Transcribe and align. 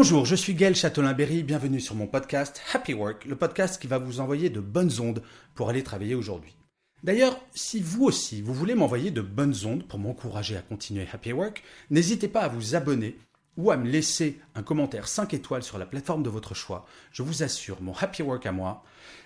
Bonjour, 0.00 0.24
je 0.24 0.36
suis 0.36 0.54
Gaël 0.54 0.76
Châtelain-Berry, 0.76 1.42
bienvenue 1.42 1.80
sur 1.80 1.96
mon 1.96 2.06
podcast 2.06 2.62
Happy 2.72 2.94
Work, 2.94 3.24
le 3.24 3.34
podcast 3.34 3.82
qui 3.82 3.88
va 3.88 3.98
vous 3.98 4.20
envoyer 4.20 4.48
de 4.48 4.60
bonnes 4.60 4.92
ondes 5.00 5.24
pour 5.56 5.70
aller 5.70 5.82
travailler 5.82 6.14
aujourd'hui. 6.14 6.54
D'ailleurs, 7.02 7.36
si 7.52 7.80
vous 7.80 8.04
aussi, 8.04 8.40
vous 8.40 8.54
voulez 8.54 8.76
m'envoyer 8.76 9.10
de 9.10 9.22
bonnes 9.22 9.56
ondes 9.64 9.82
pour 9.88 9.98
m'encourager 9.98 10.56
à 10.56 10.62
continuer 10.62 11.08
Happy 11.12 11.32
Work, 11.32 11.64
n'hésitez 11.90 12.28
pas 12.28 12.42
à 12.42 12.48
vous 12.48 12.76
abonner 12.76 13.18
ou 13.56 13.72
à 13.72 13.76
me 13.76 13.90
laisser 13.90 14.38
un 14.54 14.62
commentaire 14.62 15.08
5 15.08 15.34
étoiles 15.34 15.64
sur 15.64 15.78
la 15.78 15.86
plateforme 15.86 16.22
de 16.22 16.30
votre 16.30 16.54
choix. 16.54 16.86
Je 17.10 17.24
vous 17.24 17.42
assure, 17.42 17.82
mon 17.82 17.92
Happy 17.92 18.22
Work 18.22 18.46
à 18.46 18.52
moi, 18.52 18.84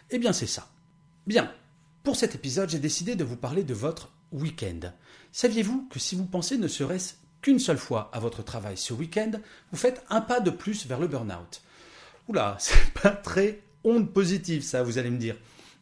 eh 0.09 0.19
bien 0.19 0.33
c'est 0.33 0.47
ça. 0.47 0.71
Bien, 1.27 1.53
pour 2.03 2.17
cet 2.17 2.35
épisode, 2.35 2.71
j'ai 2.71 2.79
décidé 2.79 3.15
de 3.15 3.25
vous 3.25 3.37
parler 3.37 3.63
de 3.63 3.75
votre 3.75 4.11
week-end. 4.33 4.91
Saviez-vous 5.33 5.87
que 5.91 5.99
si 5.99 6.15
vous 6.15 6.25
pensez 6.25 6.57
ne 6.57 6.67
serait-ce 6.67 7.17
qu'une 7.43 7.59
seule 7.59 7.79
fois 7.79 8.11
à 8.13 8.21
votre 8.21 8.43
travail 8.43 8.77
ce 8.79 8.95
week-end, 8.95 9.33
vous 9.71 9.79
faites 9.79 10.05
un 10.09 10.21
pas 10.21 10.41
de 10.41 10.51
plus 10.51 10.87
vers 10.87 11.01
le 11.01 11.09
burn-out 11.09 11.63
Oula, 12.29 12.57
c'est 12.61 12.93
pas 12.95 13.11
très 13.11 13.61
onde 13.85 14.13
positive 14.13 14.63
ça, 14.63 14.83
vous 14.83 14.99
allez 14.99 15.11
me 15.11 15.19
dire. 15.19 15.37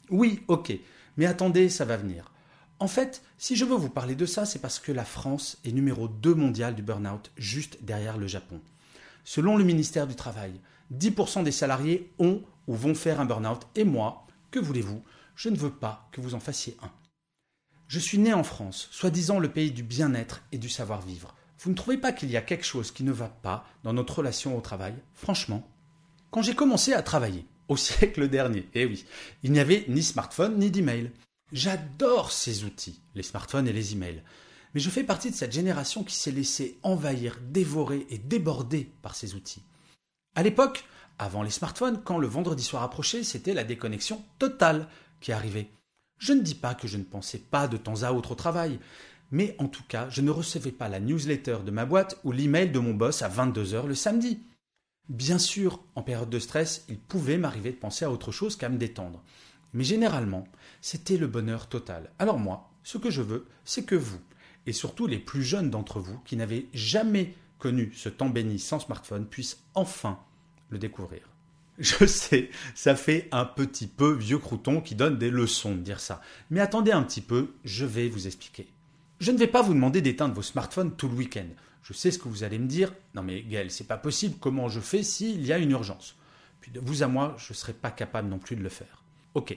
Oui, 0.09 0.43
ok, 0.49 0.73
mais 1.17 1.27
attendez, 1.27 1.69
ça 1.69 1.85
va 1.85 1.97
venir. 1.97 2.33
En 2.79 2.89
fait, 2.89 3.23
si 3.37 3.57
je 3.57 3.67
veux 3.67 3.77
vous 3.77 3.91
parler 3.91 4.15
de 4.15 4.25
ça, 4.25 4.47
c'est 4.47 4.59
parce 4.59 4.79
que 4.79 4.91
la 4.91 5.05
France 5.05 5.59
est 5.67 5.73
numéro 5.73 6.09
2 6.09 6.35
mondial 6.35 6.75
du 6.75 6.83
burn-out, 6.83 7.31
juste 7.37 7.77
derrière 7.83 8.17
le 8.17 8.27
Japon. 8.27 8.61
Selon 9.23 9.59
le 9.59 9.65
ministère 9.65 10.07
du 10.07 10.17
Travail, 10.17 10.53
10% 10.95 11.45
des 11.45 11.53
salariés 11.53 12.11
ont 12.19 12.43
ou 12.67 12.75
vont 12.75 12.95
faire 12.95 13.21
un 13.21 13.27
burn-out, 13.27 13.67
et 13.75 13.85
moi, 13.85 14.27
que 14.51 14.59
voulez-vous, 14.59 15.03
je 15.37 15.51
ne 15.51 15.57
veux 15.57 15.71
pas 15.71 16.09
que 16.11 16.23
vous 16.23 16.35
en 16.35 16.41
fassiez 16.41 16.77
un. 16.83 16.91
Je 17.87 17.99
suis 17.99 18.19
né 18.19 18.33
en 18.33 18.45
France, 18.45 18.89
soi-disant 18.91 19.39
le 19.39 19.51
pays 19.51 19.73
du 19.73 19.83
bien-être 19.83 20.43
et 20.53 20.59
du 20.59 20.69
savoir-vivre. 20.69 21.35
Vous 21.63 21.69
ne 21.71 21.75
trouvez 21.75 21.99
pas 21.99 22.13
qu'il 22.13 22.31
y 22.31 22.39
a 22.39 22.43
quelque 22.43 22.65
chose 22.65 22.91
qui 22.91 23.05
ne 23.05 23.13
va 23.13 23.29
pas 23.29 23.67
dans 23.85 23.93
notre 23.93 24.19
relation 24.19 24.57
au 24.57 24.63
travail? 24.63 24.95
Franchement, 25.13 25.69
quand 26.31 26.41
j'ai 26.41 26.55
commencé 26.55 26.95
à 26.95 27.03
travailler, 27.03 27.45
au 27.69 27.77
siècle 27.77 28.29
dernier, 28.29 28.67
eh 28.73 28.87
oui, 28.87 29.05
il 29.43 29.53
n'y 29.53 29.61
avait 29.61 29.85
ni 29.89 30.03
smartphone 30.03 30.59
ni 30.59 30.71
d'email. 30.71 31.11
J'adore 31.53 32.33
ces 32.33 32.65
outils, 32.65 33.03
les 33.15 33.23
smartphones 33.23 33.69
et 33.69 33.75
les 33.75 33.93
emails. 33.93 34.23
Mais 34.73 34.81
je 34.81 34.89
fais 34.89 35.05
partie 35.05 35.31
de 35.31 35.37
cette 35.37 35.53
génération 35.53 36.03
qui 36.03 36.15
s'est 36.15 36.31
laissée 36.31 36.79
envahir, 36.83 37.39
dévorer 37.51 38.07
et 38.09 38.17
déborder 38.17 38.91
par 39.03 39.15
ces 39.15 39.35
outils. 39.35 39.63
À 40.35 40.43
l'époque, 40.43 40.85
avant 41.19 41.43
les 41.43 41.51
smartphones, 41.51 42.03
quand 42.03 42.19
le 42.19 42.29
vendredi 42.29 42.63
soir 42.63 42.85
approchait, 42.85 43.25
c'était 43.25 43.53
la 43.53 43.65
déconnexion 43.65 44.25
totale 44.39 44.89
qui 45.21 45.33
arrivait. 45.33 45.71
Je 46.17 46.33
ne 46.33 46.41
dis 46.41 46.55
pas 46.55 46.75
que 46.75 46.89
je 46.89 46.97
ne 46.97 47.05
pensais 47.05 47.39
pas 47.39 47.69
de 47.69 47.77
temps 47.77 48.03
à 48.03 48.13
autre 48.13 48.33
au 48.33 48.37
travail, 48.37 48.79
mais 49.31 49.55
en 49.59 49.69
tout 49.69 49.85
cas, 49.87 50.09
je 50.11 50.23
ne 50.23 50.31
recevais 50.31 50.73
pas 50.73 50.89
la 50.89 51.01
newsletter 51.01 51.59
de 51.65 51.71
ma 51.71 51.87
boîte 51.87 52.19
ou 52.25 52.33
l'email 52.33 52.71
de 52.71 52.79
mon 52.79 52.95
boss 52.95 53.23
à 53.23 53.29
22h 53.29 53.87
le 53.87 53.95
samedi. 53.95 54.43
Bien 55.09 55.39
sûr, 55.39 55.83
en 55.95 56.03
période 56.03 56.31
de 56.31 56.39
stress, 56.39 56.85
il 56.89 56.99
pouvait 56.99 57.39
m'arriver 57.39 57.71
de 57.71 57.77
penser 57.77 58.05
à 58.05 58.11
autre 58.11 58.33
chose 58.33 58.57
qu'à 58.57 58.69
me 58.69 58.79
détendre. 58.79 59.23
Mais 59.73 59.85
généralement, 59.85 60.47
c'était 60.81 61.17
le 61.17 61.27
bonheur 61.27 61.69
total. 61.69 62.11
Alors 62.19 62.39
moi, 62.39 62.71
ce 62.83 62.99
que 62.99 63.11
je 63.11 63.23
veux, 63.23 63.47
c'est 63.65 63.85
que 63.85 63.95
vous, 63.95 64.21
et 64.67 64.73
surtout 64.73 65.07
les 65.07 65.19
plus 65.19 65.43
jeunes 65.43 65.71
d'entre 65.71 66.01
vous 66.01 66.19
qui 66.25 66.37
n'avaient 66.37 66.67
jamais 66.75 67.35
connu 67.59 67.93
ce 67.95 68.09
temps 68.09 68.31
béni 68.31 68.59
sans 68.59 68.81
smartphone, 68.81 69.27
puissent 69.27 69.63
enfin 69.75 70.19
le 70.71 70.79
découvrir. 70.79 71.23
Je 71.79 72.05
sais, 72.05 72.51
ça 72.75 72.95
fait 72.95 73.29
un 73.33 73.45
petit 73.45 73.87
peu 73.87 74.13
vieux 74.13 74.39
crouton 74.39 74.81
qui 74.81 74.95
donne 74.95 75.19
des 75.19 75.31
leçons 75.31 75.75
de 75.75 75.81
dire 75.81 76.01
ça. 76.01 76.21
Mais 76.51 76.61
attendez 76.61 76.93
un 76.93 77.03
petit 77.03 77.23
peu, 77.23 77.55
je 77.65 77.87
vais 77.87 78.09
vous 78.09 78.27
expliquer. 78.27 78.69
Je 79.21 79.33
ne 79.33 79.37
vais 79.37 79.47
pas 79.47 79.61
vous 79.61 79.75
demander 79.75 80.01
d'éteindre 80.01 80.35
vos 80.35 80.41
smartphones 80.41 80.97
tout 80.97 81.07
le 81.07 81.15
week-end. 81.15 81.47
Je 81.83 81.93
sais 81.93 82.11
ce 82.11 82.19
que 82.19 82.29
vous 82.29 82.43
allez 82.43 82.59
me 82.59 82.67
dire. 82.67 82.95
Non 83.15 83.23
mais 83.23 83.43
Gaël, 83.43 83.71
c'est 83.71 83.87
pas 83.87 83.99
possible. 83.99 84.37
Comment 84.41 84.71
je 84.71 84.81
fais 84.81 85.03
s'il 85.03 85.45
y 85.45 85.53
a 85.53 85.59
une 85.59 85.73
urgence? 85.73 86.17
Puis 86.63 86.71
de 86.71 86.81
vous 86.81 87.03
à 87.03 87.07
moi, 87.07 87.37
je 87.39 87.53
ne 87.53 87.57
serai 87.57 87.75
pas 87.75 87.91
capable 87.91 88.31
non 88.31 88.39
plus 88.39 88.57
de 88.57 88.63
le 88.63 88.71
faire. 88.71 89.05
Ok. 89.35 89.57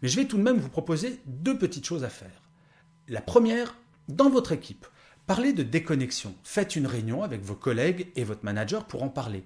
Mais 0.00 0.08
je 0.08 0.14
vais 0.14 0.26
tout 0.26 0.36
de 0.36 0.42
même 0.42 0.58
vous 0.58 0.68
proposer 0.68 1.18
deux 1.26 1.58
petites 1.58 1.84
choses 1.84 2.04
à 2.04 2.08
faire. 2.08 2.40
La 3.08 3.20
première, 3.20 3.76
dans 4.08 4.30
votre 4.30 4.52
équipe, 4.52 4.86
parlez 5.26 5.52
de 5.52 5.64
déconnexion. 5.64 6.36
Faites 6.44 6.76
une 6.76 6.86
réunion 6.86 7.24
avec 7.24 7.42
vos 7.42 7.56
collègues 7.56 8.12
et 8.14 8.22
votre 8.22 8.44
manager 8.44 8.86
pour 8.86 9.02
en 9.02 9.08
parler. 9.08 9.42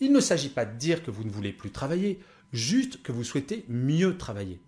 Il 0.00 0.12
ne 0.12 0.20
s'agit 0.20 0.48
pas 0.48 0.64
de 0.64 0.78
dire 0.78 1.04
que 1.04 1.10
vous 1.10 1.24
ne 1.24 1.30
voulez 1.30 1.52
plus 1.52 1.70
travailler, 1.70 2.18
juste 2.54 3.02
que 3.02 3.12
vous 3.12 3.24
souhaitez 3.24 3.66
mieux 3.68 4.16
travailler. 4.16 4.58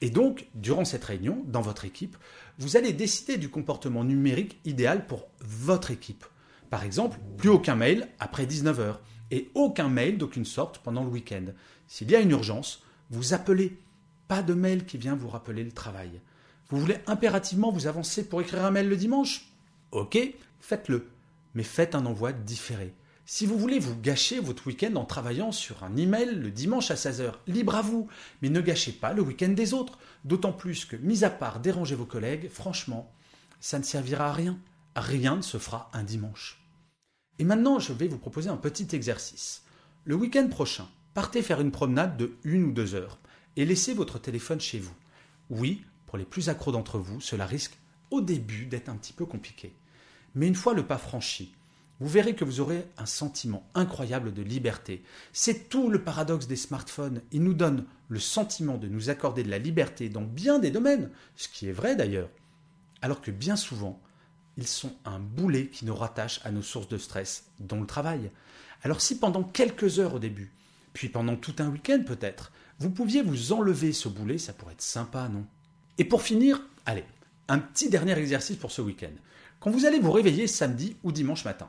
Et 0.00 0.10
donc, 0.10 0.48
durant 0.54 0.84
cette 0.84 1.04
réunion, 1.04 1.44
dans 1.46 1.60
votre 1.60 1.84
équipe, 1.84 2.16
vous 2.58 2.76
allez 2.76 2.92
décider 2.92 3.36
du 3.36 3.48
comportement 3.48 4.04
numérique 4.04 4.60
idéal 4.64 5.06
pour 5.06 5.28
votre 5.40 5.90
équipe. 5.90 6.24
Par 6.70 6.84
exemple, 6.84 7.18
plus 7.38 7.50
aucun 7.50 7.76
mail 7.76 8.08
après 8.18 8.46
19h 8.46 8.96
et 9.30 9.50
aucun 9.54 9.88
mail 9.88 10.18
d'aucune 10.18 10.44
sorte 10.44 10.78
pendant 10.78 11.04
le 11.04 11.10
week-end. 11.10 11.44
S'il 11.86 12.10
y 12.10 12.16
a 12.16 12.20
une 12.20 12.32
urgence, 12.32 12.82
vous 13.10 13.34
appelez. 13.34 13.78
Pas 14.26 14.42
de 14.42 14.54
mail 14.54 14.86
qui 14.86 14.96
vient 14.96 15.14
vous 15.14 15.28
rappeler 15.28 15.62
le 15.62 15.72
travail. 15.72 16.20
Vous 16.70 16.80
voulez 16.80 16.96
impérativement 17.06 17.70
vous 17.70 17.86
avancer 17.86 18.26
pour 18.26 18.40
écrire 18.40 18.64
un 18.64 18.70
mail 18.70 18.88
le 18.88 18.96
dimanche? 18.96 19.52
Ok, 19.92 20.18
faites-le. 20.60 21.08
Mais 21.54 21.62
faites 21.62 21.94
un 21.94 22.06
envoi 22.06 22.32
différé. 22.32 22.94
Si 23.26 23.46
vous 23.46 23.58
voulez 23.58 23.78
vous 23.78 23.98
gâcher 23.98 24.38
votre 24.38 24.66
week-end 24.66 24.96
en 24.96 25.06
travaillant 25.06 25.50
sur 25.50 25.82
un 25.82 25.96
email 25.96 26.34
le 26.34 26.50
dimanche 26.50 26.90
à 26.90 26.94
16h, 26.94 27.32
libre 27.46 27.74
à 27.74 27.80
vous, 27.80 28.06
mais 28.42 28.50
ne 28.50 28.60
gâchez 28.60 28.92
pas 28.92 29.14
le 29.14 29.22
week-end 29.22 29.48
des 29.48 29.72
autres. 29.72 29.98
D'autant 30.24 30.52
plus 30.52 30.84
que, 30.84 30.96
mis 30.96 31.24
à 31.24 31.30
part 31.30 31.60
déranger 31.60 31.94
vos 31.94 32.04
collègues, 32.04 32.50
franchement, 32.50 33.10
ça 33.60 33.78
ne 33.78 33.84
servira 33.84 34.26
à 34.28 34.32
rien. 34.32 34.58
Rien 34.94 35.36
ne 35.36 35.42
se 35.42 35.56
fera 35.56 35.90
un 35.94 36.02
dimanche. 36.02 36.62
Et 37.38 37.44
maintenant, 37.44 37.78
je 37.78 37.94
vais 37.94 38.08
vous 38.08 38.18
proposer 38.18 38.50
un 38.50 38.58
petit 38.58 38.94
exercice. 38.94 39.62
Le 40.04 40.16
week-end 40.16 40.46
prochain, 40.48 40.86
partez 41.14 41.40
faire 41.40 41.62
une 41.62 41.72
promenade 41.72 42.18
de 42.18 42.36
une 42.44 42.64
ou 42.64 42.72
deux 42.72 42.94
heures 42.94 43.18
et 43.56 43.64
laissez 43.64 43.94
votre 43.94 44.18
téléphone 44.18 44.60
chez 44.60 44.78
vous. 44.78 44.94
Oui, 45.48 45.82
pour 46.04 46.18
les 46.18 46.26
plus 46.26 46.50
accros 46.50 46.72
d'entre 46.72 46.98
vous, 46.98 47.22
cela 47.22 47.46
risque 47.46 47.78
au 48.10 48.20
début 48.20 48.66
d'être 48.66 48.90
un 48.90 48.96
petit 48.96 49.14
peu 49.14 49.24
compliqué. 49.24 49.74
Mais 50.34 50.46
une 50.46 50.54
fois 50.54 50.74
le 50.74 50.86
pas 50.86 50.98
franchi, 50.98 51.54
vous 52.00 52.08
verrez 52.08 52.34
que 52.34 52.44
vous 52.44 52.60
aurez 52.60 52.86
un 52.98 53.06
sentiment 53.06 53.68
incroyable 53.74 54.34
de 54.34 54.42
liberté. 54.42 55.04
C'est 55.32 55.68
tout 55.68 55.90
le 55.90 56.02
paradoxe 56.02 56.46
des 56.46 56.56
smartphones. 56.56 57.22
Ils 57.30 57.42
nous 57.42 57.54
donnent 57.54 57.84
le 58.08 58.18
sentiment 58.18 58.78
de 58.78 58.88
nous 58.88 59.10
accorder 59.10 59.44
de 59.44 59.50
la 59.50 59.58
liberté 59.58 60.08
dans 60.08 60.22
bien 60.22 60.58
des 60.58 60.70
domaines, 60.70 61.10
ce 61.36 61.48
qui 61.48 61.68
est 61.68 61.72
vrai 61.72 61.94
d'ailleurs. 61.94 62.28
Alors 63.00 63.20
que 63.20 63.30
bien 63.30 63.56
souvent, 63.56 64.00
ils 64.56 64.66
sont 64.66 64.92
un 65.04 65.20
boulet 65.20 65.68
qui 65.68 65.84
nous 65.84 65.94
rattache 65.94 66.40
à 66.44 66.50
nos 66.50 66.62
sources 66.62 66.88
de 66.88 66.98
stress, 66.98 67.44
dont 67.60 67.80
le 67.80 67.86
travail. 67.86 68.30
Alors 68.82 69.00
si 69.00 69.18
pendant 69.18 69.44
quelques 69.44 69.98
heures 69.98 70.14
au 70.14 70.18
début, 70.18 70.52
puis 70.92 71.08
pendant 71.08 71.36
tout 71.36 71.54
un 71.58 71.68
week-end 71.68 72.02
peut-être, 72.04 72.52
vous 72.80 72.90
pouviez 72.90 73.22
vous 73.22 73.52
enlever 73.52 73.92
ce 73.92 74.08
boulet, 74.08 74.38
ça 74.38 74.52
pourrait 74.52 74.74
être 74.74 74.82
sympa, 74.82 75.28
non? 75.28 75.46
Et 75.98 76.04
pour 76.04 76.22
finir, 76.22 76.60
allez, 76.86 77.04
un 77.48 77.58
petit 77.58 77.88
dernier 77.88 78.18
exercice 78.18 78.56
pour 78.56 78.72
ce 78.72 78.82
week-end. 78.82 79.12
Quand 79.60 79.70
vous 79.70 79.86
allez 79.86 80.00
vous 80.00 80.12
réveiller 80.12 80.46
samedi 80.46 80.96
ou 81.04 81.12
dimanche 81.12 81.44
matin, 81.44 81.68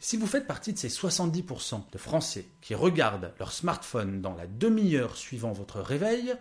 si 0.00 0.16
vous 0.16 0.26
faites 0.26 0.46
partie 0.46 0.72
de 0.72 0.78
ces 0.78 0.88
70% 0.88 1.90
de 1.90 1.98
Français 1.98 2.46
qui 2.60 2.74
regardent 2.74 3.32
leur 3.38 3.52
smartphone 3.52 4.20
dans 4.20 4.34
la 4.34 4.46
demi-heure 4.46 5.16
suivant 5.16 5.52
votre 5.52 5.80
réveil, 5.80 6.34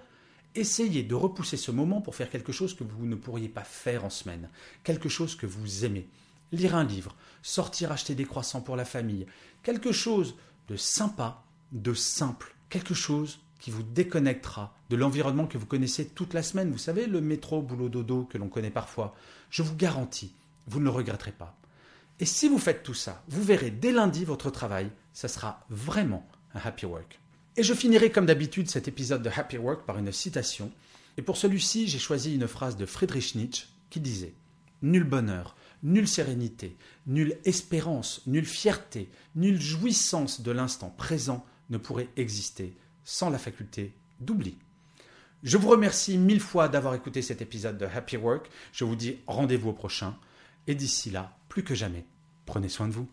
essayez 0.54 1.04
de 1.04 1.16
repousser 1.16 1.58
ce 1.58 1.72
moment 1.72 2.02
pour 2.02 2.16
faire 2.16 2.30
quelque 2.30 2.52
chose 2.52 2.76
que 2.76 2.84
vous 2.84 3.06
ne 3.06 3.16
pourriez 3.16 3.50
pas 3.50 3.64
faire 3.64 4.06
en 4.06 4.12
semaine, 4.12 4.50
quelque 4.84 5.10
chose 5.10 5.36
que 5.36 5.48
vous 5.48 5.86
aimez. 5.86 6.08
Lire 6.52 6.76
un 6.76 6.84
livre, 6.84 7.16
sortir 7.42 7.92
acheter 7.92 8.16
des 8.16 8.26
croissants 8.26 8.62
pour 8.62 8.76
la 8.76 8.86
famille, 8.86 9.26
quelque 9.64 9.92
chose 9.92 10.36
de 10.68 10.76
sympa, 10.76 11.44
de 11.72 11.94
simple, 11.94 12.56
quelque 12.70 12.94
chose 12.94 13.40
qui 13.60 13.72
vous 13.72 13.84
déconnectera 13.84 14.76
de 14.90 14.96
l'environnement 14.96 15.48
que 15.48 15.58
vous 15.58 15.66
connaissez 15.66 16.08
toute 16.08 16.34
la 16.34 16.44
semaine. 16.44 16.72
Vous 16.72 16.78
savez, 16.78 17.08
le 17.08 17.22
métro, 17.22 17.62
boulot, 17.62 17.90
dodo 17.90 18.26
que 18.26 18.38
l'on 18.38 18.50
connaît 18.50 18.70
parfois. 18.70 19.16
Je 19.50 19.64
vous 19.64 19.76
garantis, 19.76 20.34
vous 20.68 20.80
ne 20.80 20.86
le 20.86 20.92
regretterez 20.92 21.32
pas. 21.32 21.58
Et 22.20 22.26
si 22.26 22.48
vous 22.48 22.58
faites 22.58 22.84
tout 22.84 22.94
ça, 22.94 23.24
vous 23.28 23.44
verrez 23.44 23.70
dès 23.70 23.92
lundi 23.92 24.26
votre 24.26 24.50
travail, 24.50 24.90
ça 25.14 25.28
sera 25.28 25.66
vraiment 25.70 26.28
un 26.54 26.60
happy 26.64 26.86
work. 26.86 27.20
Et 27.58 27.64
je 27.64 27.74
finirai 27.74 28.12
comme 28.12 28.26
d'habitude 28.28 28.70
cet 28.70 28.88
épisode 28.88 29.24
de 29.24 29.32
Happy 29.36 29.58
Work 29.58 29.86
par 29.86 29.98
une 29.98 30.12
citation 30.12 30.72
Et 31.18 31.24
pour 31.24 31.38
celui-ci, 31.38 31.88
j'ai 31.88 31.98
choisi 31.98 32.36
une 32.36 32.48
phrase 32.48 32.78
de 32.78 32.86
Friedrich 32.86 33.34
Nietzsche 33.34 33.66
qui 33.90 34.00
disait 34.00 34.36
Nul 34.84 35.04
bonheur, 35.04 35.56
nulle 35.82 36.08
sérénité, 36.08 36.78
nulle 37.08 37.40
espérance, 37.46 38.22
nulle 38.28 38.46
fierté, 38.46 39.10
nulle 39.36 39.60
jouissance 39.60 40.42
de 40.42 40.52
l'instant 40.52 40.92
présent 40.92 41.44
ne 41.72 41.80
pourrait 41.80 42.10
exister 42.16 42.78
sans 43.04 43.32
la 43.32 43.40
faculté 43.40 43.96
d'oubli. 44.20 44.58
Je 45.42 45.58
vous 45.58 45.70
remercie 45.70 46.18
mille 46.18 46.42
fois 46.42 46.68
d'avoir 46.68 46.94
écouté 46.94 47.24
cet 47.24 47.42
épisode 47.42 47.78
de 47.78 47.86
Happy 47.86 48.18
Work. 48.18 48.50
Je 48.72 48.86
vous 48.86 48.96
dis 48.96 49.18
rendez-vous 49.26 49.70
au 49.70 49.74
prochain. 49.74 50.16
Et 50.68 50.76
d'ici 50.76 51.10
là, 51.10 51.37
plus 51.58 51.64
que 51.64 51.74
jamais, 51.74 52.06
prenez 52.46 52.70
soin 52.70 52.88
de 52.88 52.94
vous. 52.94 53.10